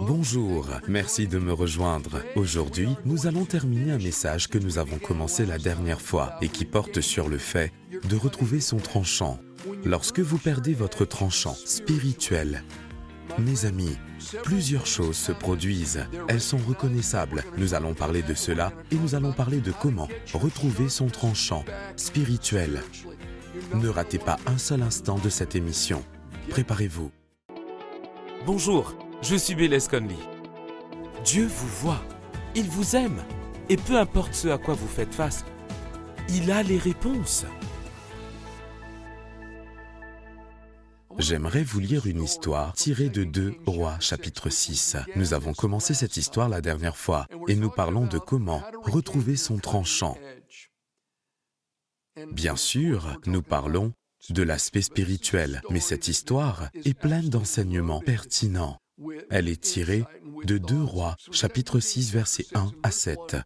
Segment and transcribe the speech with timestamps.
[0.00, 2.22] Bonjour, merci de me rejoindre.
[2.34, 6.64] Aujourd'hui, nous allons terminer un message que nous avons commencé la dernière fois et qui
[6.64, 7.72] porte sur le fait
[8.08, 9.38] de retrouver son tranchant.
[9.84, 12.62] Lorsque vous perdez votre tranchant spirituel,
[13.38, 13.96] mes amis,
[14.42, 16.06] plusieurs choses se produisent.
[16.28, 17.44] Elles sont reconnaissables.
[17.56, 21.64] Nous allons parler de cela et nous allons parler de comment retrouver son tranchant
[21.96, 22.82] spirituel.
[23.74, 26.04] Ne ratez pas un seul instant de cette émission.
[26.50, 27.10] Préparez-vous.
[28.44, 28.94] Bonjour,
[29.28, 30.14] je suis Bélez Conley.
[31.24, 32.02] Dieu vous voit,
[32.54, 33.24] il vous aime,
[33.68, 35.44] et peu importe ce à quoi vous faites face,
[36.28, 37.44] il a les réponses.
[41.18, 44.96] J'aimerais vous lire une histoire tirée de 2 Rois chapitre 6.
[45.16, 49.56] Nous avons commencé cette histoire la dernière fois et nous parlons de comment retrouver son
[49.56, 50.16] tranchant.
[52.30, 53.92] Bien sûr, nous parlons
[54.30, 58.78] de l'aspect spirituel, mais cette histoire est pleine d'enseignements pertinents.
[59.30, 60.04] Elle est tirée
[60.44, 63.36] de 2 Rois, chapitre 6, versets 1 à 7.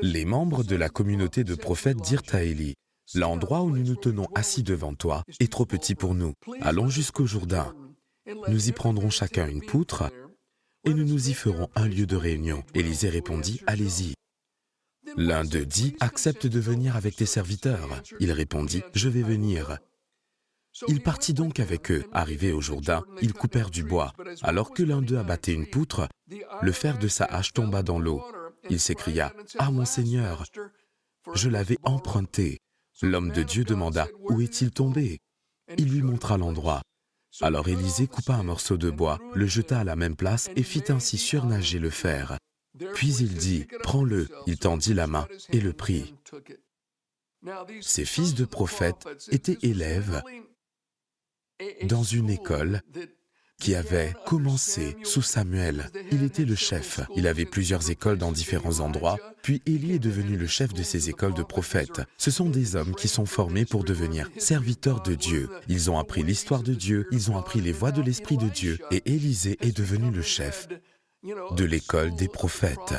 [0.00, 2.74] Les membres de la communauté de prophètes dirent à Élie,
[3.14, 6.32] L'endroit où nous nous tenons assis devant toi est trop petit pour nous.
[6.60, 7.74] Allons jusqu'au Jourdain.
[8.48, 10.10] Nous y prendrons chacun une poutre
[10.84, 12.62] et nous nous y ferons un lieu de réunion.
[12.74, 14.14] Élisée répondit, Allez-y.
[15.16, 18.02] L'un d'eux dit, Accepte de venir avec tes serviteurs.
[18.18, 19.78] Il répondit, Je vais venir.
[20.88, 22.04] Il partit donc avec eux.
[22.12, 24.12] Arrivé au Jourdain, ils coupèrent du bois.
[24.42, 26.08] Alors que l'un d'eux abattait une poutre,
[26.62, 28.22] le fer de sa hache tomba dans l'eau.
[28.70, 30.44] Il s'écria, Ah mon Seigneur,
[31.34, 32.58] je l'avais emprunté.
[33.02, 35.18] L'homme de Dieu demanda, Où est-il tombé?
[35.76, 36.82] Il lui montra l'endroit.
[37.40, 40.84] Alors Élisée coupa un morceau de bois, le jeta à la même place et fit
[40.88, 42.38] ainsi surnager le fer.
[42.94, 44.28] Puis il dit, Prends-le.
[44.46, 46.14] Il tendit la main et le prit.
[47.80, 50.22] Ces fils de prophètes étaient élèves
[51.84, 52.82] dans une école
[53.62, 55.88] qui avait commencé sous Samuel.
[56.10, 57.00] Il était le chef.
[57.14, 61.10] Il avait plusieurs écoles dans différents endroits, puis Élie est devenu le chef de ces
[61.10, 62.02] écoles de prophètes.
[62.18, 65.48] Ce sont des hommes qui sont formés pour devenir serviteurs de Dieu.
[65.68, 68.78] Ils ont appris l'histoire de Dieu, ils ont appris les voies de l'Esprit de Dieu,
[68.90, 70.66] et Élisée est devenu le chef
[71.22, 72.94] de l'école des prophètes.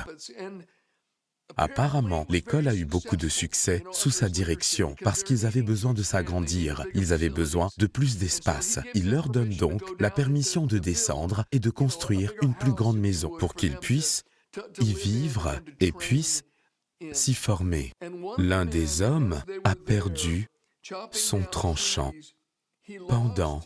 [1.55, 6.01] Apparemment, l'école a eu beaucoup de succès sous sa direction parce qu'ils avaient besoin de
[6.01, 8.79] s'agrandir, ils avaient besoin de plus d'espace.
[8.95, 13.29] Il leur donne donc la permission de descendre et de construire une plus grande maison
[13.37, 14.23] pour qu'ils puissent
[14.79, 16.43] y vivre et puissent
[17.11, 17.91] s'y former.
[18.37, 20.47] L'un des hommes a perdu
[21.11, 22.13] son tranchant
[23.07, 23.61] pendant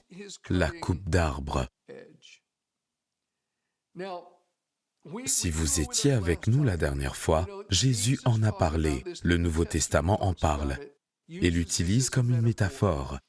[0.50, 1.68] la coupe d'arbre.
[5.26, 10.24] Si vous étiez avec nous la dernière fois, Jésus en a parlé, le Nouveau Testament
[10.24, 10.78] en parle,
[11.30, 13.20] et l'utilise comme une métaphore.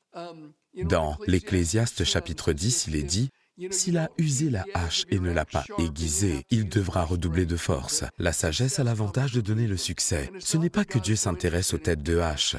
[0.84, 3.31] Dans l'Ecclésiaste chapitre 10, il est dit,
[3.71, 8.05] S'il a usé la hache et ne l'a pas aiguisée, il devra redoubler de force.
[8.19, 10.31] La sagesse a l'avantage de donner le succès.
[10.39, 12.56] Ce n'est pas que Dieu s'intéresse aux têtes de hache,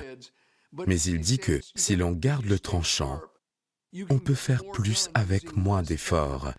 [0.87, 3.21] mais il dit que si l'on garde le tranchant,
[4.09, 6.53] on peut faire plus avec moins d'efforts.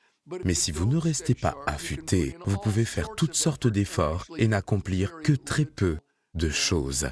[0.44, 5.20] Mais si vous ne restez pas affûté, vous pouvez faire toutes sortes d'efforts et n'accomplir
[5.22, 5.98] que très peu
[6.34, 7.08] de choses.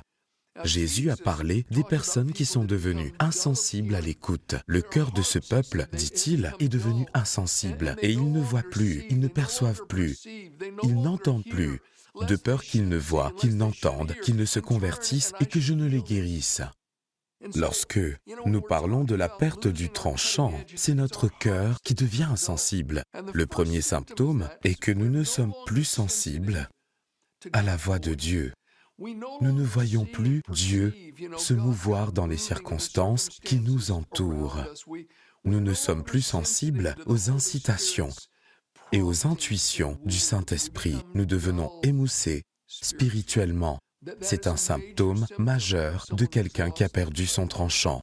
[0.65, 4.57] Jésus a parlé des personnes qui sont devenues insensibles à l'écoute.
[4.67, 9.21] Le cœur de ce peuple, dit-il, est devenu insensible et ils ne voient plus, ils
[9.21, 10.19] ne perçoivent plus,
[10.83, 11.81] ils n'entendent plus,
[12.27, 15.87] de peur qu'ils ne voient, qu'ils n'entendent, qu'ils ne se convertissent et que je ne
[15.87, 16.63] les guérisse.
[17.55, 18.01] Lorsque
[18.47, 23.03] nous parlons de la perte du tranchant, c'est notre cœur qui devient insensible.
[23.33, 26.69] Le premier symptôme est que nous ne sommes plus sensibles
[27.53, 28.53] à la voix de Dieu.
[28.99, 30.93] Nous ne voyons plus Dieu
[31.37, 34.65] se mouvoir dans les circonstances qui nous entourent.
[35.45, 38.11] Nous ne sommes plus sensibles aux incitations
[38.91, 40.97] et aux intuitions du Saint-Esprit.
[41.15, 43.79] Nous devenons émoussés spirituellement
[44.21, 48.01] c'est un symptôme majeur de quelqu'un qui a perdu son tranchant.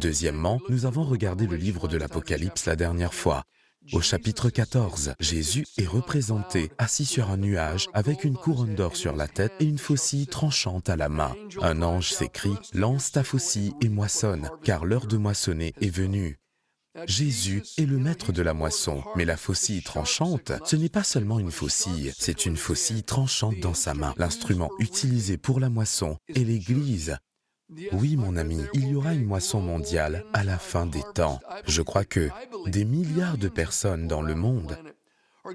[0.00, 3.44] Deuxièmement, nous avons regardé le livre de l'Apocalypse la dernière fois.
[3.92, 9.16] Au chapitre 14, Jésus est représenté assis sur un nuage avec une couronne d'or sur
[9.16, 11.34] la tête et une faucille tranchante à la main.
[11.62, 16.38] Un ange s'écrie, lance ta faucille et moissonne, car l'heure de moissonner est venue.
[17.06, 21.38] Jésus est le maître de la moisson, mais la faucille tranchante, ce n'est pas seulement
[21.38, 24.14] une faucille, c'est une faucille tranchante dans sa main.
[24.16, 27.16] L'instrument utilisé pour la moisson est l'Église.
[27.92, 31.38] Oui, mon ami, il y aura une moisson mondiale à la fin des temps.
[31.66, 32.30] Je crois que
[32.66, 34.78] des milliards de personnes dans le monde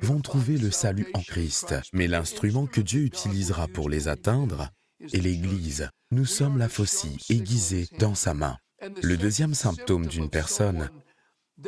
[0.02, 4.70] vont trouver le salut en Christ, mais l'instrument que Dieu utilisera pour les atteindre
[5.02, 5.90] est l'Église.
[6.12, 8.58] Nous sommes la faucille aiguisée dans sa main.
[9.02, 10.90] Le deuxième symptôme d'une personne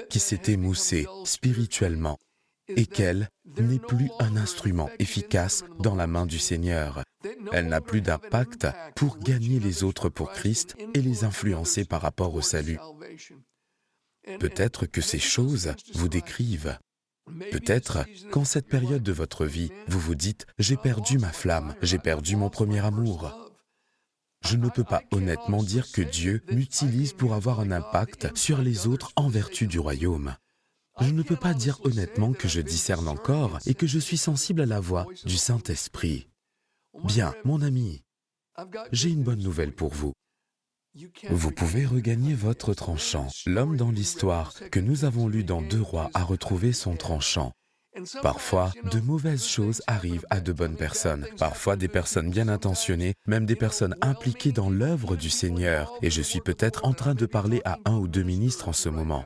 [0.10, 2.18] qui s'est émoussé spirituellement
[2.68, 7.04] est qu'elle n'est plus un instrument efficace dans la main du Seigneur.
[7.52, 12.34] Elle n'a plus d'impact pour gagner les autres pour Christ et les influencer par rapport
[12.34, 12.80] au salut.
[14.40, 16.78] Peut-être que ces choses vous décrivent.
[17.52, 21.98] Peut-être qu'en cette période de votre vie, vous vous dites, j'ai perdu ma flamme, j'ai
[21.98, 23.45] perdu mon premier amour.
[24.46, 28.86] Je ne peux pas honnêtement dire que Dieu m'utilise pour avoir un impact sur les
[28.86, 30.36] autres en vertu du royaume.
[31.02, 34.62] Je ne peux pas dire honnêtement que je discerne encore et que je suis sensible
[34.62, 36.30] à la voix du Saint-Esprit.
[37.04, 38.04] Bien, mon ami,
[38.92, 40.14] j'ai une bonne nouvelle pour vous.
[41.30, 43.28] Vous pouvez regagner votre tranchant.
[43.46, 47.52] L'homme dans l'histoire que nous avons lu dans Deux Rois a retrouvé son tranchant.
[48.22, 53.46] Parfois, de mauvaises choses arrivent à de bonnes personnes, parfois des personnes bien intentionnées, même
[53.46, 57.62] des personnes impliquées dans l'œuvre du Seigneur, et je suis peut-être en train de parler
[57.66, 59.26] à un ou deux ministres en ce moment.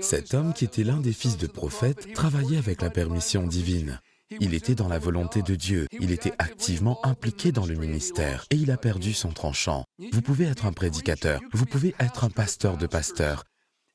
[0.00, 4.00] Cet homme qui était l'un des fils de prophètes travaillait avec la permission divine.
[4.40, 8.56] Il était dans la volonté de Dieu, il était activement impliqué dans le ministère et
[8.56, 9.84] il a perdu son tranchant.
[10.12, 13.44] Vous pouvez être un prédicateur, vous pouvez être un pasteur de pasteurs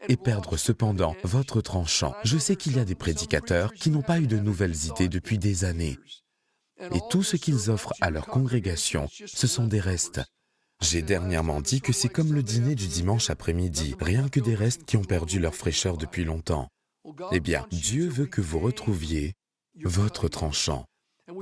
[0.08, 2.14] et perdre cependant votre tranchant.
[2.24, 5.38] Je sais qu'il y a des prédicateurs qui n'ont pas eu de nouvelles idées depuis
[5.38, 5.98] des années.
[6.94, 10.22] Et tout ce qu'ils offrent à leur congrégation, ce sont des restes.
[10.82, 14.84] J'ai dernièrement dit que c'est comme le dîner du dimanche après-midi, rien que des restes
[14.86, 16.70] qui ont perdu leur fraîcheur depuis longtemps.
[17.32, 19.34] Eh bien, Dieu veut que vous retrouviez
[19.84, 20.86] votre tranchant.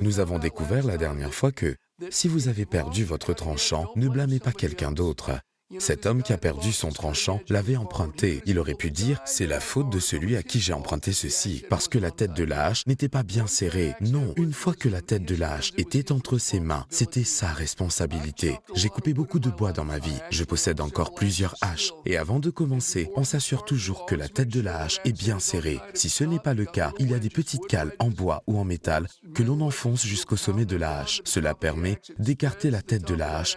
[0.00, 1.74] Nous avons découvert la dernière fois que
[2.10, 5.32] si vous avez perdu votre tranchant, ne blâmez pas quelqu'un d'autre.
[5.78, 8.42] Cet homme qui a perdu son tranchant l'avait emprunté.
[8.46, 11.86] Il aurait pu dire, c'est la faute de celui à qui j'ai emprunté ceci, parce
[11.88, 13.94] que la tête de la hache n'était pas bien serrée.
[14.00, 17.48] Non, une fois que la tête de la hache était entre ses mains, c'était sa
[17.48, 18.58] responsabilité.
[18.74, 22.40] J'ai coupé beaucoup de bois dans ma vie, je possède encore plusieurs haches, et avant
[22.40, 25.80] de commencer, on s'assure toujours que la tête de la hache est bien serrée.
[25.94, 28.58] Si ce n'est pas le cas, il y a des petites cales en bois ou
[28.58, 31.22] en métal que l'on enfonce jusqu'au sommet de la hache.
[31.24, 33.56] Cela permet d'écarter la tête de la hache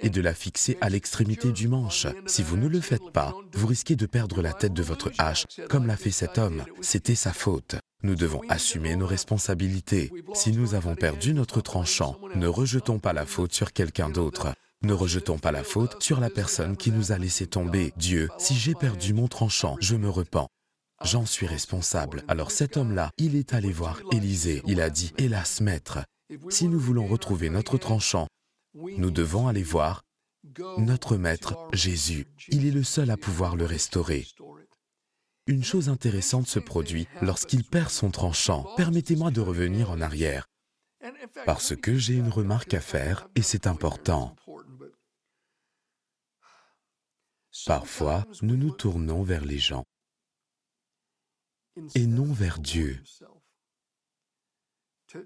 [0.00, 2.06] et de la fixer à l'extrémité du manche.
[2.26, 5.46] Si vous ne le faites pas, vous risquez de perdre la tête de votre hache,
[5.68, 6.64] comme l'a fait cet homme.
[6.80, 7.76] C'était sa faute.
[8.02, 10.12] Nous devons assumer nos responsabilités.
[10.34, 14.54] Si nous avons perdu notre tranchant, ne rejetons pas la faute sur quelqu'un d'autre.
[14.82, 17.92] Ne rejetons pas la faute sur la personne qui nous a laissé tomber.
[17.96, 20.48] Dieu, si j'ai perdu mon tranchant, je me repens.
[21.02, 22.22] J'en suis responsable.
[22.28, 24.62] Alors cet homme-là, il est allé voir Élisée.
[24.66, 25.98] Il a dit, Hélas, maître,
[26.50, 28.26] si nous voulons retrouver notre tranchant,
[28.76, 30.04] nous devons aller voir
[30.78, 32.26] notre Maître Jésus.
[32.48, 34.26] Il est le seul à pouvoir le restaurer.
[35.46, 38.66] Une chose intéressante se produit lorsqu'il perd son tranchant.
[38.76, 40.48] Permettez-moi de revenir en arrière,
[41.44, 44.34] parce que j'ai une remarque à faire et c'est important.
[47.64, 49.84] Parfois, nous nous tournons vers les gens
[51.94, 53.02] et non vers Dieu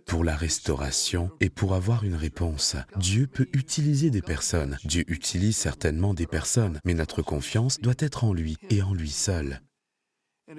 [0.06, 2.76] pour la restauration et pour avoir une réponse.
[2.96, 4.78] Dieu peut utiliser des personnes.
[4.84, 9.10] Dieu utilise certainement des personnes, mais notre confiance doit être en lui et en lui
[9.10, 9.60] seul.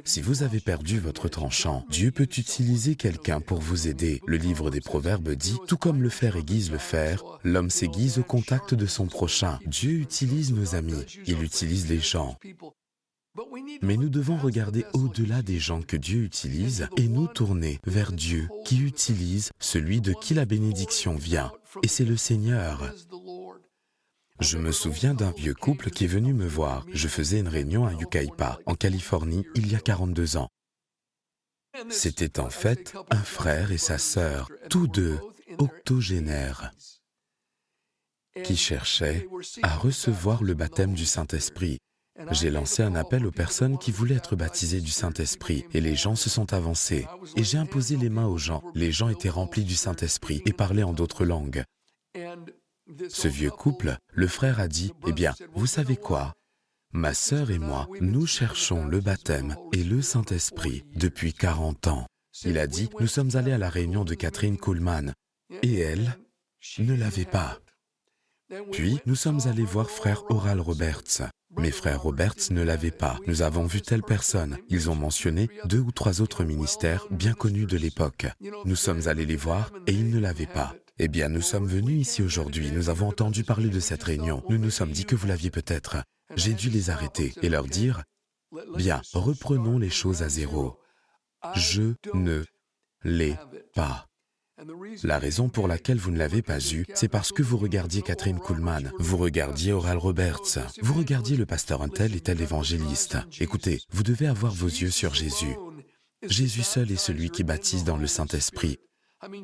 [0.06, 4.22] Si vous avez perdu votre tranchant, Dieu peut utiliser quelqu'un pour vous aider.
[4.26, 8.24] Le livre des Proverbes dit, tout comme le fer aiguise le fer, l'homme s'aiguise au
[8.24, 9.60] contact de son prochain.
[9.66, 12.38] Dieu utilise nos amis, il utilise les gens.
[13.82, 18.50] Mais nous devons regarder au-delà des gens que Dieu utilise et nous tourner vers Dieu
[18.66, 21.52] qui utilise celui de qui la bénédiction vient.
[21.84, 22.94] Et c'est le Seigneur.
[24.40, 26.86] Je me souviens d'un vieux couple qui est venu me voir.
[26.92, 30.50] Je faisais une réunion à Yucaipa, en Californie, il y a 42 ans.
[31.90, 35.20] C'était en fait un frère et sa sœur, tous deux
[35.58, 36.72] octogénaires,
[38.44, 39.28] qui cherchaient
[39.64, 41.78] à recevoir le baptême du Saint-Esprit.
[42.32, 46.16] J'ai lancé un appel aux personnes qui voulaient être baptisées du Saint-Esprit et les gens
[46.16, 47.08] se sont avancés.
[47.36, 48.64] Et j'ai imposé les mains aux gens.
[48.76, 51.64] Les gens étaient remplis du Saint-Esprit et parlaient en d'autres langues.
[53.10, 56.34] Ce vieux couple, le frère a dit, Eh bien, vous savez quoi?
[56.94, 62.06] Ma sœur et moi, nous cherchons le baptême et le Saint-Esprit depuis 40 ans.
[62.44, 65.14] Il a dit, nous sommes allés à la réunion de Catherine Kuhlman
[65.62, 66.18] et elle
[66.80, 67.60] ne l'avait pas.
[68.72, 71.22] Puis, nous sommes allés voir frère Oral Roberts.
[71.58, 73.20] Mes frères Roberts ne l'avaient pas.
[73.28, 74.58] Nous avons vu telle personne.
[74.70, 78.28] Ils ont mentionné deux ou trois autres ministères bien connus de l'époque.
[78.66, 80.76] Nous sommes allés les voir et ils ne l'avaient pas.
[80.98, 82.72] Eh bien, nous sommes venus ici aujourd'hui.
[82.72, 84.44] Nous avons entendu parler de cette réunion.
[84.50, 85.98] Nous nous sommes dit que vous l'aviez peut-être.
[86.36, 88.04] J'ai dû les arrêter et leur dire,
[88.76, 90.78] bien, reprenons les choses à zéro.
[91.56, 92.44] Je ne
[93.04, 93.36] l'ai
[93.74, 94.08] pas.
[95.04, 98.40] La raison pour laquelle vous ne l'avez pas eu, c'est parce que vous regardiez Catherine
[98.40, 103.18] Kuhlman, vous regardiez Oral Roberts, vous regardiez le pasteur un tel et tel évangéliste.
[103.40, 105.56] Écoutez, vous devez avoir vos yeux sur Jésus.
[106.28, 108.78] Jésus seul est celui qui baptise dans le Saint-Esprit.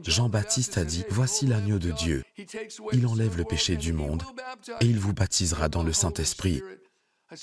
[0.04, 2.24] Jean-Baptiste a dit, Voici l'agneau de Dieu.
[2.94, 4.24] Il enlève le péché du monde
[4.82, 6.62] et il vous baptisera dans le Saint-Esprit.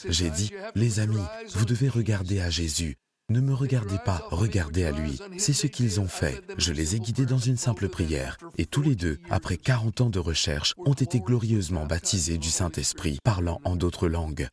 [0.09, 1.23] J'ai dit, Les amis,
[1.55, 2.97] vous devez regarder à Jésus.
[3.31, 5.19] Ne me regardez pas, regardez à lui.
[5.39, 6.43] C'est ce qu'ils ont fait.
[6.59, 8.37] Je les ai guidés dans une simple prière.
[8.59, 13.19] Et tous les deux, après 40 ans de recherche, ont été glorieusement baptisés du Saint-Esprit,
[13.25, 14.47] parlant en d'autres langues.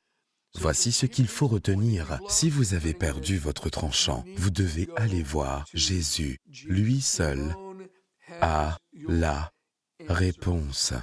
[0.56, 2.20] Voici ce qu'il faut retenir.
[2.30, 6.38] Si vous avez perdu votre tranchant, vous devez aller voir Jésus.
[6.66, 7.56] Lui seul
[8.40, 9.51] a la
[10.08, 10.94] réponse.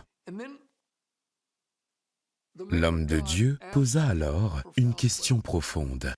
[2.70, 6.14] L'homme de Dieu posa alors une question profonde.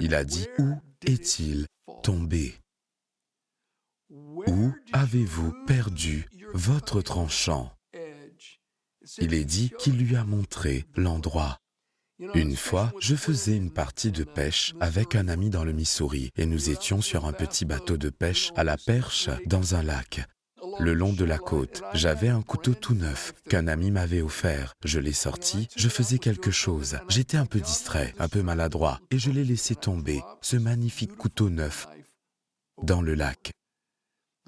[0.00, 0.74] Il a dit, où
[1.04, 1.66] est-il
[2.02, 2.54] tombé?
[4.10, 7.72] Où avez-vous perdu votre tranchant?
[9.18, 11.58] Il est dit qu'il lui a montré l'endroit.
[12.34, 16.46] Une fois, je faisais une partie de pêche avec un ami dans le Missouri et
[16.46, 20.26] nous étions sur un petit bateau de pêche à la perche dans un lac.
[20.78, 24.74] Le long de la côte, j'avais un couteau tout neuf qu'un ami m'avait offert.
[24.84, 26.98] Je l'ai sorti, je faisais quelque chose.
[27.08, 31.48] J'étais un peu distrait, un peu maladroit, et je l'ai laissé tomber, ce magnifique couteau
[31.50, 31.88] neuf,
[32.82, 33.52] dans le lac.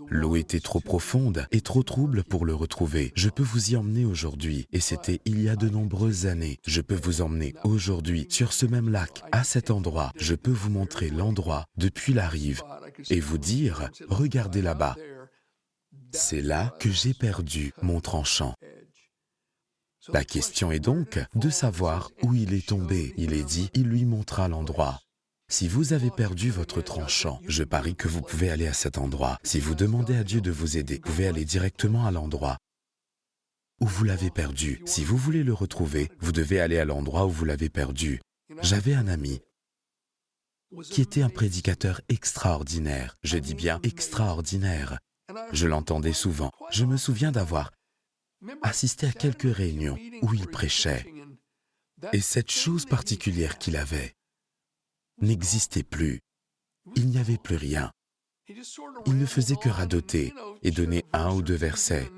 [0.09, 3.13] L'eau était trop profonde et trop trouble pour le retrouver.
[3.17, 6.59] Je peux vous y emmener aujourd'hui, et c'était il y a de nombreuses années.
[6.67, 10.13] Je peux vous emmener aujourd'hui sur ce même lac, à cet endroit.
[10.17, 12.63] Je peux vous montrer l'endroit depuis la rive
[13.11, 14.97] et vous dire, regardez là-bas.
[16.13, 18.55] C'est là que j'ai perdu mon tranchant.
[20.09, 23.15] La question est donc de savoir où il est tombé.
[23.17, 25.01] Il est dit, il lui montra l'endroit.
[25.51, 29.39] Si vous avez perdu votre tranchant, je parie que vous pouvez aller à cet endroit.
[29.43, 32.59] Si vous demandez à Dieu de vous aider, vous pouvez aller directement à l'endroit
[33.81, 34.83] où vous l'avez perdu.
[34.87, 38.21] Si vous voulez le retrouver, vous devez aller à l'endroit où vous l'avez perdu.
[38.63, 39.41] J'avais un ami
[40.91, 43.17] qui était un prédicateur extraordinaire.
[43.23, 44.99] Je dis bien extraordinaire.
[45.53, 46.51] Je l'entendais souvent.
[46.71, 47.71] Je me souviens d'avoir
[48.63, 51.07] assisté à quelques réunions où il prêchait.
[52.13, 54.15] Et cette chose particulière qu'il avait,
[55.21, 56.21] n'existait plus.
[56.95, 57.91] Il n'y avait plus rien.
[59.07, 60.33] Il ne faisait que radoter
[60.63, 62.11] et donner un ou deux versets.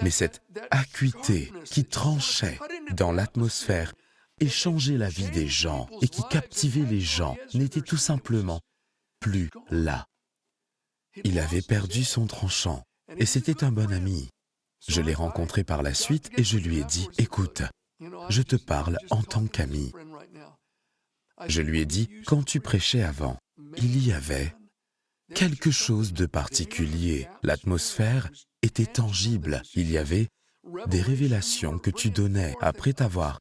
[0.00, 2.58] Mais cette acuité qui tranchait
[2.92, 3.92] dans l'atmosphère
[4.40, 8.60] et changeait la vie des gens et qui captivait les gens n'était tout simplement
[9.20, 10.06] plus là.
[11.24, 12.82] Il avait perdu son tranchant
[13.16, 14.28] et c'était un bon ami.
[14.88, 17.62] Je l'ai rencontré par la suite et je lui ai dit, écoute,
[18.28, 19.92] je te parle en tant qu'ami.
[21.46, 23.36] Je lui ai dit, quand tu prêchais avant,
[23.76, 24.54] il y avait
[25.34, 27.28] quelque chose de particulier.
[27.42, 28.30] L'atmosphère
[28.62, 29.62] était tangible.
[29.74, 30.28] Il y avait
[30.86, 33.38] des révélations que tu donnais après t'avoir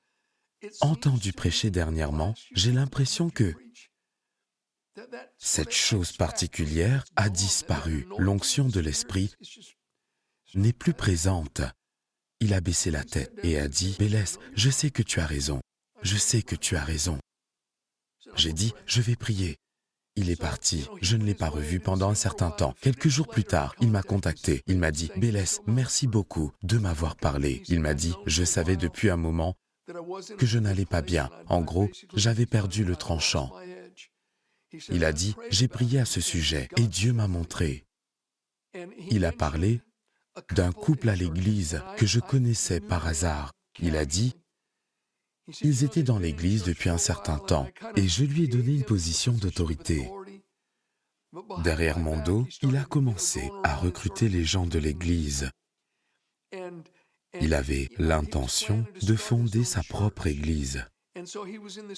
[0.81, 2.35] entendu prêcher dernièrement.
[2.53, 3.53] J'ai l'impression que
[5.37, 8.07] cette chose particulière a disparu.
[8.17, 9.33] L'onction de l'esprit
[10.53, 11.61] n'est plus présente.
[12.39, 15.61] Il a baissé la tête et a dit, Bélès, je sais que tu as raison.
[16.01, 17.19] Je sais que tu as raison.
[18.35, 19.57] J'ai dit, je vais prier.
[20.15, 20.87] Il est parti.
[21.01, 22.73] Je ne l'ai pas revu pendant un certain temps.
[22.81, 24.61] Quelques jours plus tard, il m'a contacté.
[24.67, 27.63] Il m'a dit, Bélès, merci beaucoup de m'avoir parlé.
[27.67, 29.55] Il m'a dit, je savais depuis un moment
[30.37, 31.29] que je n'allais pas bien.
[31.47, 33.51] En gros, j'avais perdu le tranchant.
[34.89, 37.85] Il a dit, j'ai prié à ce sujet et Dieu m'a montré.
[39.09, 39.81] Il a parlé
[40.51, 43.51] d'un couple à l'église que je connaissais par hasard.
[43.79, 44.35] Il a dit,
[45.61, 49.33] ils étaient dans l'Église depuis un certain temps et je lui ai donné une position
[49.33, 50.09] d'autorité.
[51.63, 55.49] Derrière mon dos, il a commencé à recruter les gens de l'Église.
[57.39, 60.85] Il avait l'intention de fonder sa propre Église.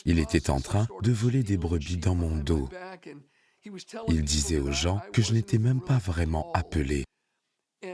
[0.06, 2.70] Il était en train de voler des brebis dans mon dos.
[4.08, 7.06] Il disait aux gens que je n'étais même pas vraiment appelé.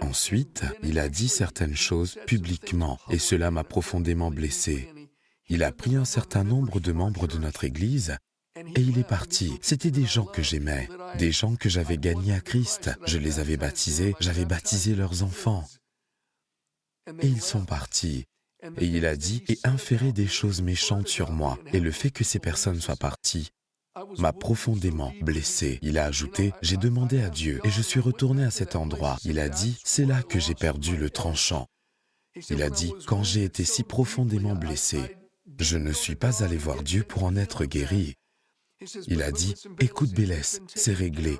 [0.02, 4.90] Ensuite, il a dit certaines choses publiquement et cela m'a profondément blessé.
[5.48, 8.18] Il a pris un certain nombre de membres de notre Église
[8.56, 9.58] et il est parti.
[9.62, 12.92] C'était des gens que j'aimais, des gens que j'avais gagnés à Christ.
[13.06, 15.66] Je les avais baptisés, j'avais baptisé leurs enfants.
[17.22, 18.26] Et ils sont partis.
[18.78, 21.58] Et il a dit et inféré des choses méchantes sur moi.
[21.74, 23.52] Et le fait que ces personnes soient parties
[24.18, 25.80] m'a profondément blessé.
[25.82, 29.18] Il a ajouté, j'ai demandé à Dieu et je suis retourné à cet endroit.
[29.24, 31.68] Il a dit, c'est là que j'ai perdu le tranchant.
[32.50, 35.18] Il a dit, quand j'ai été si profondément blessé,
[35.60, 38.16] je ne suis pas allé voir Dieu pour en être guéri.
[39.08, 41.38] Il a dit, écoute Bélès, c'est réglé.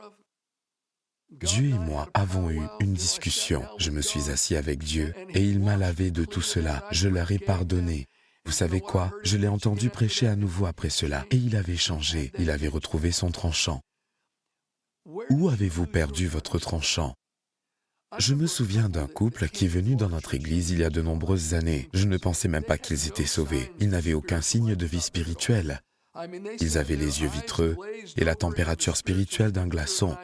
[1.32, 3.64] Dieu et moi avons eu une discussion.
[3.78, 6.84] Je me suis assis avec Dieu et il m'a lavé de tout cela.
[6.92, 8.08] Je leur ai pardonné.
[8.46, 9.14] Vous savez quoi?
[9.24, 12.32] Je l'ai entendu prêcher à nouveau après cela et il avait changé.
[12.40, 13.82] Il avait retrouvé son tranchant.
[15.06, 17.14] Où avez-vous perdu votre tranchant?
[18.18, 21.02] Je me souviens d'un couple qui est venu dans notre église il y a de
[21.02, 21.90] nombreuses années.
[21.94, 23.72] Je ne pensais même pas qu'ils étaient sauvés.
[23.80, 25.82] Ils n'avaient aucun signe de vie spirituelle.
[26.60, 27.78] Ils avaient les yeux vitreux
[28.18, 30.18] et la température spirituelle d'un glaçon.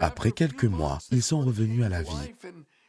[0.00, 2.34] Après quelques mois, ils sont revenus à la vie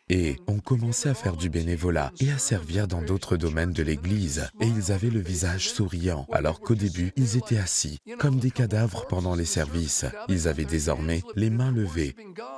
[0.10, 4.50] et ont commencé à faire du bénévolat et à servir dans d'autres domaines de l'Église.
[4.62, 9.06] Et ils avaient le visage souriant, alors qu'au début, ils étaient assis, comme des cadavres
[9.08, 10.06] pendant les services.
[10.30, 12.16] Ils avaient désormais les mains levées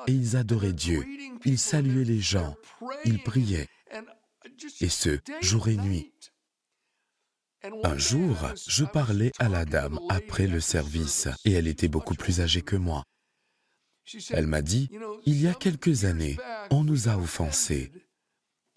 [0.07, 1.05] et ils adoraient Dieu.
[1.45, 2.55] Ils saluaient les gens,
[3.05, 3.67] ils priaient,
[4.81, 6.12] et ce, jour et nuit.
[7.83, 12.41] Un jour, je parlais à la dame après le service, et elle était beaucoup plus
[12.41, 13.03] âgée que moi.
[14.31, 14.89] Elle m'a dit,
[15.25, 16.37] il y a quelques années,
[16.71, 17.91] on nous a offensés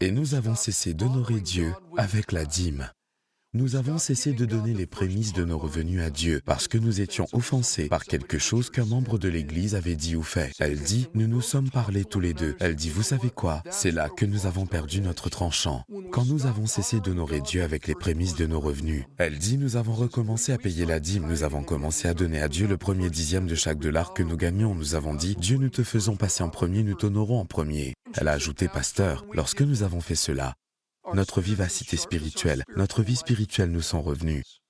[0.01, 2.91] et nous avons cessé d'honorer Dieu avec la dîme.
[3.55, 7.03] Nous avons cessé de donner les prémices de nos revenus à Dieu parce que nous
[7.03, 10.53] étions offensés par quelque chose qu'un membre de l'Église avait dit ou fait.
[10.59, 12.57] Elle dit, nous nous sommes parlé tous les deux.
[12.61, 13.63] Elle dit, vous savez quoi?
[13.69, 15.85] C'est là que nous avons perdu notre tranchant.
[16.13, 19.05] Quand nous avons cessé d'honorer Dieu avec les prémices de nos revenus.
[19.19, 21.29] Elle dit, nous avons recommencé à payer la dîme.
[21.29, 24.39] Nous avons commencé à donner à Dieu le premier dixième de chaque dollar que nous
[24.39, 24.75] gagnons.
[24.75, 27.93] Nous avons dit, Dieu, nous te faisons passer en premier, nous t'honorons en premier.
[28.15, 30.55] Elle a ajouté, pasteur, lorsque nous avons fait cela,
[31.15, 34.63] notre vivacité spirituelle, notre vie spirituelle nous sont revenus.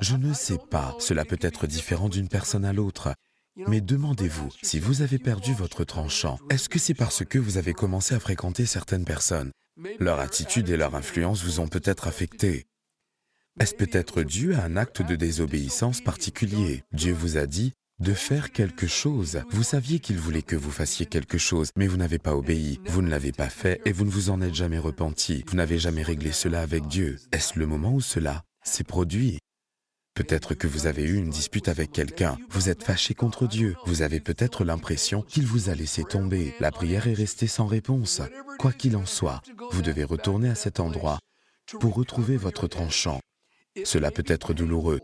[0.00, 3.14] Je ne sais pas, cela peut être différent d'une personne à l'autre,
[3.56, 7.72] mais demandez-vous, si vous avez perdu votre tranchant, est-ce que c'est parce que vous avez
[7.72, 9.52] commencé à fréquenter certaines personnes?
[9.98, 12.66] Leur attitude et leur influence vous ont peut-être affecté.
[13.58, 16.82] Est-ce peut-être dû à un acte de désobéissance particulier?
[16.92, 19.40] Dieu vous a dit, de faire quelque chose.
[19.50, 23.02] Vous saviez qu'il voulait que vous fassiez quelque chose, mais vous n'avez pas obéi, vous
[23.02, 25.44] ne l'avez pas fait et vous ne vous en êtes jamais repenti.
[25.46, 27.18] Vous n'avez jamais réglé cela avec Dieu.
[27.32, 29.38] Est-ce le moment où cela s'est produit?
[30.14, 34.00] Peut-être que vous avez eu une dispute avec quelqu'un, vous êtes fâché contre Dieu, vous
[34.00, 38.22] avez peut-être l'impression qu'il vous a laissé tomber, la prière est restée sans réponse.
[38.58, 39.42] Quoi qu'il en soit,
[39.72, 41.18] vous devez retourner à cet endroit
[41.80, 43.20] pour retrouver votre tranchant.
[43.84, 45.00] Cela peut être douloureux,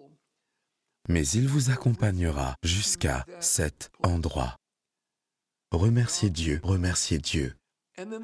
[1.09, 4.57] mais il vous accompagnera jusqu'à cet endroit.
[5.71, 7.57] Remerciez Dieu, remerciez Dieu.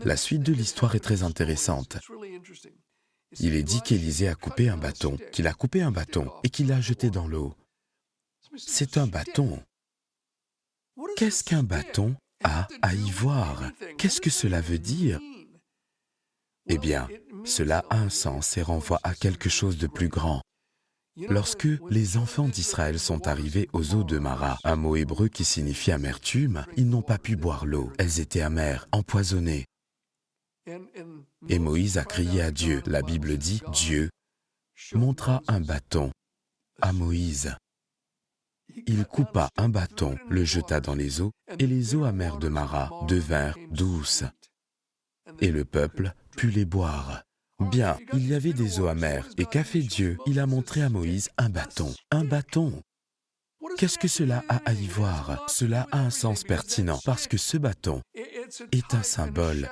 [0.05, 1.99] La suite de l'histoire est très intéressante.
[3.41, 6.69] Il est dit qu'Élisée a coupé un bâton, qu'il a coupé un bâton et qu'il
[6.69, 7.55] l'a jeté dans l'eau.
[8.57, 9.63] C'est un bâton.
[11.17, 13.71] Qu'est-ce qu'un bâton a à y voir?
[13.99, 15.21] Qu'est-ce que cela veut dire?
[16.67, 17.09] Eh bien,
[17.45, 20.43] cela a un sens et renvoie à quelque chose de plus grand.
[21.29, 25.91] Lorsque les enfants d'Israël sont arrivés aux eaux de Mara, un mot hébreu qui signifie
[25.91, 27.93] amertume, ils n'ont pas pu boire l'eau.
[27.99, 29.67] Elles étaient amères, empoisonnées.
[31.49, 32.83] Et Moïse a crié à Dieu.
[32.87, 34.11] La Bible dit, Dieu
[34.93, 36.13] montra un bâton
[36.81, 37.57] à Moïse.
[38.87, 42.91] Il coupa un bâton, le jeta dans les eaux, et les eaux amères de Mara
[43.09, 44.25] devinrent douces.
[45.41, 47.23] Et le peuple put les boire.
[47.61, 50.17] Bien, il y avait des eaux amères, et qu'a fait Dieu?
[50.27, 51.93] Il a montré à Moïse un bâton.
[52.11, 52.83] Un bâton
[53.77, 55.45] Qu'est-ce que cela a à y voir?
[55.49, 59.69] Cela a un sens pertinent, parce que ce bâton est un symbole.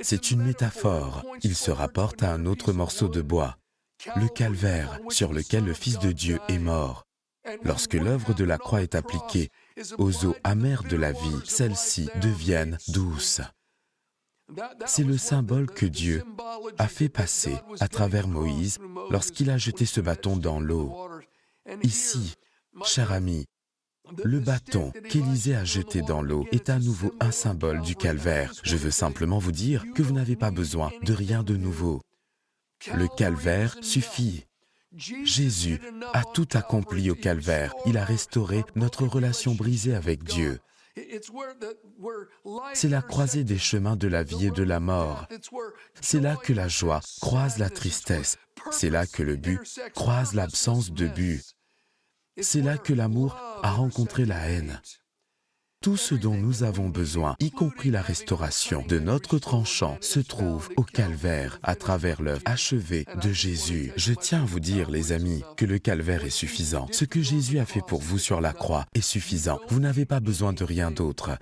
[0.00, 1.24] C'est une métaphore.
[1.42, 3.56] Il se rapporte à un autre morceau de bois,
[4.16, 7.04] le calvaire, sur lequel le Fils de Dieu est mort.
[7.62, 9.48] Lorsque l'œuvre de la croix est appliquée
[9.98, 13.40] aux eaux amères de la vie, celles-ci deviennent douces.
[14.86, 16.24] C'est le symbole que Dieu
[16.78, 18.78] a fait passer à travers Moïse
[19.10, 20.94] lorsqu'il a jeté ce bâton dans l'eau.
[21.82, 22.34] Ici,
[22.84, 23.46] cher ami,
[24.24, 28.52] le bâton qu'Élisée a jeté dans l'eau est à nouveau un symbole du calvaire.
[28.62, 32.00] Je veux simplement vous dire que vous n'avez pas besoin de rien de nouveau.
[32.94, 34.46] Le calvaire suffit.
[34.96, 35.80] Jésus
[36.12, 37.74] a tout accompli au calvaire.
[37.86, 40.58] Il a restauré notre relation brisée avec Dieu.
[42.74, 45.26] C'est la croisée des chemins de la vie et de la mort.
[46.00, 48.38] C'est là que la joie croise la tristesse.
[48.70, 49.60] C'est là que le but
[49.94, 51.42] croise l'absence de but.
[52.40, 54.80] C'est là que l'amour a rencontré la haine.
[55.82, 60.68] Tout ce dont nous avons besoin, y compris la restauration de notre tranchant, se trouve
[60.76, 63.90] au calvaire à travers l'œuvre achevée de Jésus.
[63.96, 66.86] Je tiens à vous dire, les amis, que le calvaire est suffisant.
[66.92, 69.58] Ce que Jésus a fait pour vous sur la croix est suffisant.
[69.68, 71.38] Vous n'avez pas besoin de rien d'autre.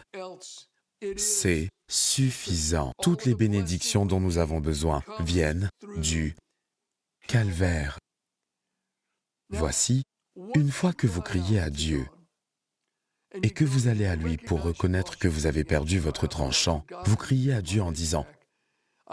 [1.16, 2.92] C'est suffisant.
[3.02, 6.36] Toutes les bénédictions dont nous avons besoin viennent du
[7.26, 7.98] calvaire.
[9.50, 10.04] Voici,
[10.54, 12.06] une fois que vous criez à Dieu,
[13.42, 17.16] et que vous allez à lui pour reconnaître que vous avez perdu votre tranchant, vous
[17.16, 18.26] criez à Dieu en disant,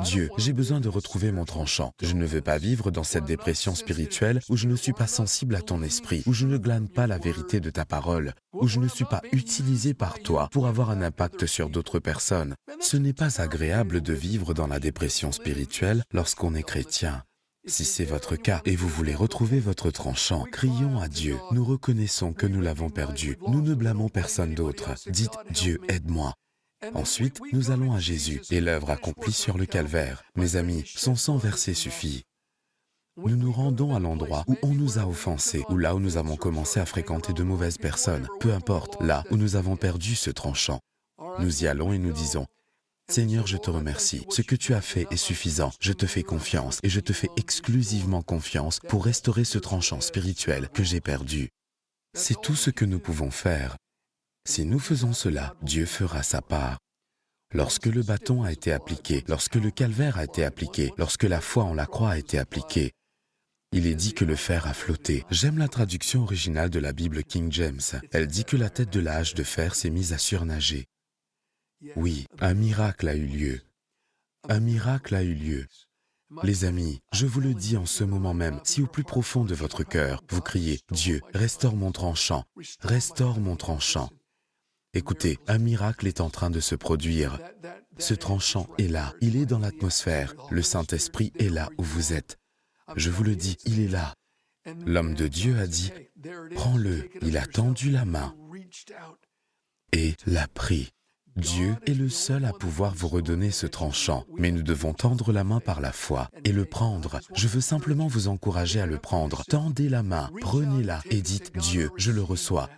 [0.03, 1.93] Dieu, j'ai besoin de retrouver mon tranchant.
[2.01, 5.55] Je ne veux pas vivre dans cette dépression spirituelle où je ne suis pas sensible
[5.55, 8.79] à ton esprit, où je ne glane pas la vérité de ta parole, où je
[8.79, 12.55] ne suis pas utilisé par toi pour avoir un impact sur d'autres personnes.
[12.81, 17.23] Ce n'est pas agréable de vivre dans la dépression spirituelle lorsqu'on est chrétien.
[17.67, 21.37] Si c'est votre cas et vous voulez retrouver votre tranchant, crions à Dieu.
[21.51, 23.37] Nous reconnaissons que nous l'avons perdu.
[23.47, 24.91] Nous ne blâmons personne d'autre.
[25.07, 26.33] Dites, Dieu, aide-moi.
[26.93, 30.23] Ensuite, nous allons à Jésus et l'œuvre accomplie sur le calvaire.
[30.35, 32.23] Mes amis, son sang versé suffit.
[33.17, 36.35] Nous nous rendons à l'endroit où on nous a offensés, ou là où nous avons
[36.35, 40.81] commencé à fréquenter de mauvaises personnes, peu importe, là où nous avons perdu ce tranchant.
[41.39, 42.45] Nous y allons et nous disons,
[43.07, 44.25] Seigneur, je te remercie.
[44.29, 45.71] Ce que tu as fait est suffisant.
[45.79, 50.69] Je te fais confiance et je te fais exclusivement confiance pour restaurer ce tranchant spirituel
[50.69, 51.49] que j'ai perdu.
[52.17, 53.77] C'est tout ce que nous pouvons faire.
[54.47, 56.79] Si nous faisons cela, Dieu fera sa part.
[57.53, 61.63] Lorsque le bâton a été appliqué, lorsque le calvaire a été appliqué, lorsque la foi
[61.63, 62.91] en la croix a été appliquée,
[63.71, 65.25] il est dit que le fer a flotté.
[65.29, 67.81] J'aime la traduction originale de la Bible King James.
[68.11, 70.85] Elle dit que la tête de l'âge de fer s'est mise à surnager.
[71.95, 73.61] Oui, un miracle a eu lieu.
[74.49, 75.67] Un miracle a eu lieu.
[76.43, 79.53] Les amis, je vous le dis en ce moment même, si au plus profond de
[79.53, 82.45] votre cœur, vous criez, Dieu, restaure mon tranchant,
[82.81, 84.09] restaure mon tranchant.
[84.93, 87.39] Écoutez, un miracle est en train de se produire.
[87.99, 92.37] Ce tranchant est là, il est dans l'atmosphère, le Saint-Esprit est là où vous êtes.
[92.95, 94.13] Je vous le dis, il est là.
[94.85, 95.91] L'homme de Dieu a dit,
[96.55, 98.35] prends-le, il a tendu la main
[99.91, 100.91] et l'a pris.
[101.35, 105.43] Dieu est le seul à pouvoir vous redonner ce tranchant, mais nous devons tendre la
[105.43, 107.19] main par la foi et le prendre.
[107.33, 109.43] Je veux simplement vous encourager à le prendre.
[109.49, 112.69] Tendez la main, prenez-la et dites Dieu, je le reçois.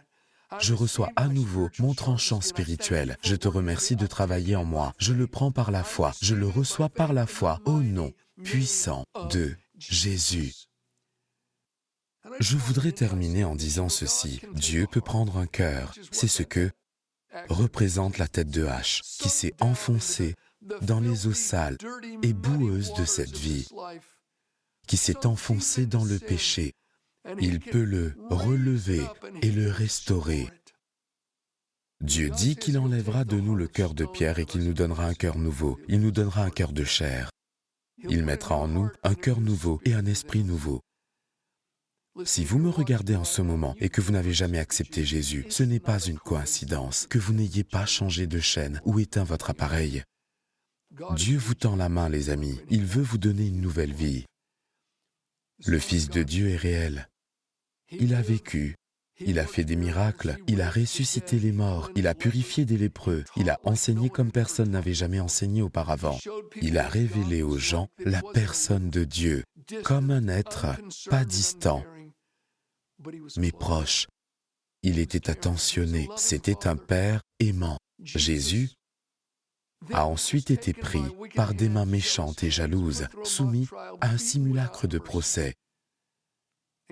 [0.60, 3.17] Je reçois à nouveau mon tranchant spirituel.
[3.22, 4.93] Je te remercie de travailler en moi.
[4.98, 6.13] Je le prends par la foi.
[6.22, 8.12] Je le reçois par la foi au nom
[8.43, 10.54] puissant de Jésus.
[12.39, 14.41] Je voudrais terminer en disant ceci.
[14.54, 15.93] Dieu peut prendre un cœur.
[16.12, 16.72] C'est ce que
[17.50, 20.36] représente la tête de hache qui s'est enfoncée
[20.82, 21.78] dans les eaux sales
[22.24, 23.68] et boueuses de cette vie,
[24.88, 26.74] qui s'est enfoncée dans le péché.
[27.40, 29.02] Il peut le relever
[29.42, 30.50] et le restaurer.
[32.02, 35.13] Dieu dit qu'il enlèvera de nous le cœur de pierre et qu'il nous donnera un
[35.13, 35.80] cœur nouveau.
[35.88, 37.32] Il nous donnera un cœur de chair.
[38.10, 40.82] Il mettra en nous un cœur nouveau et un esprit nouveau.
[42.25, 45.63] Si vous me regardez en ce moment et que vous n'avez jamais accepté Jésus, ce
[45.63, 50.03] n'est pas une coïncidence que vous n'ayez pas changé de chaîne ou éteint votre appareil.
[51.15, 52.60] Dieu vous tend la main, les amis.
[52.69, 54.25] Il veut vous donner une nouvelle vie.
[55.65, 57.08] Le Fils de Dieu est réel.
[57.91, 58.75] Il a vécu.
[59.19, 60.38] Il a fait des miracles.
[60.47, 61.91] Il a ressuscité les morts.
[61.95, 63.23] Il a purifié des lépreux.
[63.36, 66.19] Il a enseigné comme personne n'avait jamais enseigné auparavant.
[66.62, 69.43] Il a révélé aux gens la personne de Dieu
[69.84, 70.67] comme un être
[71.10, 71.84] pas distant,
[73.38, 74.08] mais proche.
[74.84, 77.78] Il était attentionné, c'était un Père aimant.
[78.04, 78.70] Jésus
[79.92, 81.04] a ensuite été pris
[81.36, 83.68] par des mains méchantes et jalouses, soumis
[84.02, 85.54] à un simulacre de procès,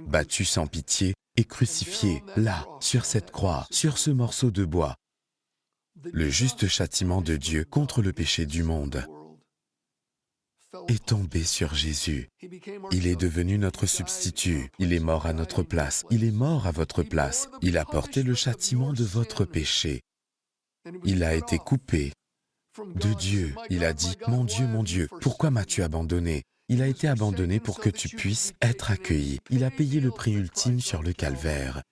[0.01, 4.95] battu sans pitié et crucifié là, sur cette croix, sur ce morceau de bois.
[6.03, 9.07] Le juste châtiment de Dieu contre le péché du monde
[10.87, 12.29] est tombé sur Jésus.
[12.91, 14.69] Il est devenu notre substitut.
[14.79, 16.03] Il est mort à notre place.
[16.11, 17.49] Il est mort à votre place.
[17.61, 20.01] Il a porté le châtiment de votre péché.
[21.03, 22.11] Il a été coupé
[22.95, 23.55] de Dieu.
[23.69, 26.43] Il a dit, Mon Dieu, mon Dieu, pourquoi m'as-tu abandonné?
[26.67, 29.39] Il a été abandonné pour que tu puisses être accueilli.
[29.51, 31.83] Il a payé le prix ultime sur le calvaire.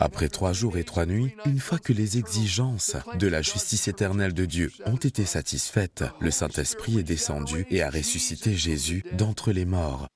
[0.00, 4.32] Après trois jours et trois nuits, une fois que les exigences de la justice éternelle
[4.32, 9.66] de Dieu ont été satisfaites, le Saint-Esprit est descendu et a ressuscité Jésus d'entre les
[9.66, 10.08] morts.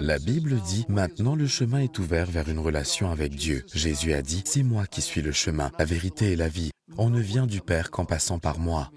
[0.00, 3.64] La Bible dit, maintenant le chemin est ouvert vers une relation avec Dieu.
[3.72, 6.70] Jésus a dit, c'est moi qui suis le chemin, la vérité et la vie.
[6.98, 8.90] On ne vient du Père qu'en passant par moi.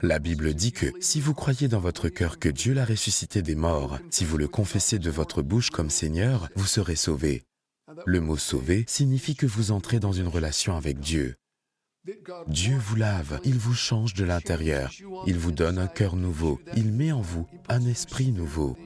[0.00, 3.56] La Bible dit que si vous croyez dans votre cœur que Dieu l'a ressuscité des
[3.56, 7.42] morts, si vous le confessez de votre bouche comme Seigneur, vous serez sauvés.
[8.06, 11.36] Le mot sauver signifie que vous entrez dans une relation avec Dieu.
[12.48, 14.92] Dieu vous lave, il vous change de l'intérieur,
[15.26, 18.76] il vous donne un cœur nouveau, il met en vous un esprit nouveau.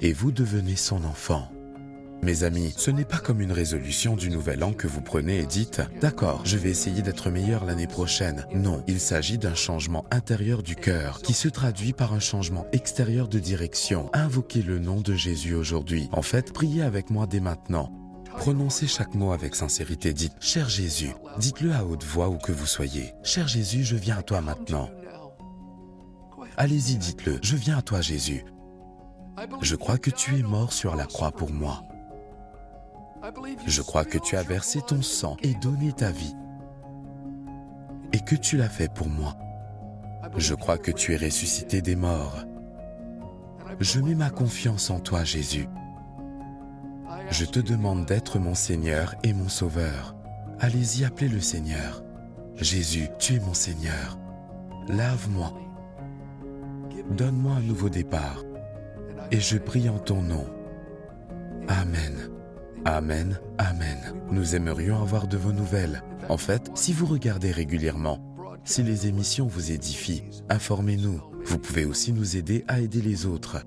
[0.00, 1.53] Et vous devenez son enfant.
[2.22, 5.46] Mes amis, ce n'est pas comme une résolution du nouvel an que vous prenez et
[5.46, 10.62] dites⁇ D'accord, je vais essayer d'être meilleur l'année prochaine⁇ Non, il s'agit d'un changement intérieur
[10.62, 14.08] du cœur qui se traduit par un changement extérieur de direction.
[14.14, 16.08] Invoquez le nom de Jésus aujourd'hui.
[16.12, 17.92] En fait, priez avec moi dès maintenant.
[18.38, 20.12] Prononcez chaque mot avec sincérité.
[20.12, 24.18] Dites⁇ Cher Jésus⁇ dites-le à haute voix où que vous soyez.⁇ Cher Jésus, je viens
[24.18, 24.88] à toi maintenant.
[26.56, 28.44] Allez-y, dites-le, je viens à toi Jésus.
[29.60, 31.82] Je crois que tu es mort sur la croix pour moi.
[33.66, 36.34] Je crois que tu as versé ton sang et donné ta vie.
[38.12, 39.36] Et que tu l'as fait pour moi.
[40.36, 42.44] Je crois que tu es ressuscité des morts.
[43.80, 45.68] Je mets ma confiance en toi, Jésus.
[47.30, 50.14] Je te demande d'être mon Seigneur et mon Sauveur.
[50.60, 52.02] Allez-y, appelez le Seigneur.
[52.56, 54.18] Jésus, tu es mon Seigneur.
[54.88, 55.52] Lave-moi.
[57.10, 58.42] Donne-moi un nouveau départ.
[59.30, 60.46] Et je prie en ton nom.
[61.68, 62.33] Amen.
[62.86, 63.98] Amen, Amen.
[64.30, 66.02] Nous aimerions avoir de vos nouvelles.
[66.28, 68.20] En fait, si vous regardez régulièrement,
[68.64, 71.22] si les émissions vous édifient, informez-nous.
[71.44, 73.64] Vous pouvez aussi nous aider à aider les autres.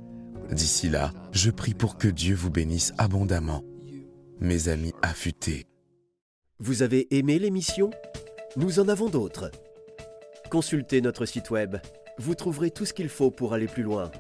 [0.52, 3.64] D'ici là, je prie pour que Dieu vous bénisse abondamment.
[4.40, 5.66] Mes amis affûtés.
[6.60, 7.90] Vous avez aimé l'émission?
[8.56, 9.52] Nous en avons d'autres.
[10.52, 11.78] Consultez notre site web.
[12.20, 14.12] Vous trouverez tout ce qu'il faut pour aller plus loin.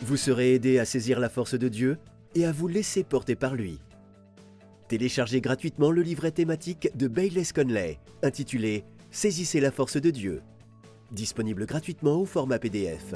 [0.00, 1.98] Vous serez aidé à saisir la force de Dieu
[2.34, 3.78] et à vous laisser porter par lui.
[4.88, 10.42] Téléchargez gratuitement le livret thématique de Bayless Conley, intitulé Saisissez la force de Dieu.
[11.10, 13.14] Disponible gratuitement au format PDF.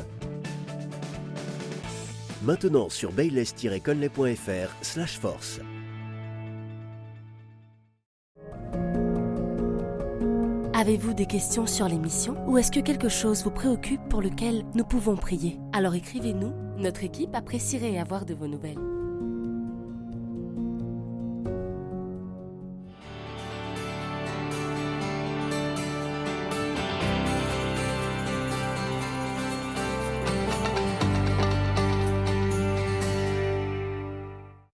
[2.43, 5.61] Maintenant sur bayless-conley.fr force.
[10.75, 14.85] Avez-vous des questions sur l'émission ou est-ce que quelque chose vous préoccupe pour lequel nous
[14.85, 15.59] pouvons prier?
[15.73, 18.96] Alors écrivez-nous, notre équipe apprécierait avoir de vos nouvelles.